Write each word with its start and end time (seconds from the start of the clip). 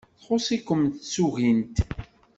Txuṣṣ-ikem 0.19 0.81
tsugint. 0.91 1.75